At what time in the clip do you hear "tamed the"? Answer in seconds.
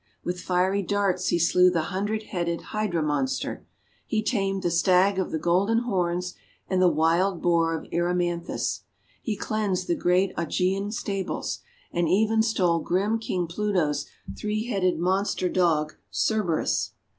4.23-4.71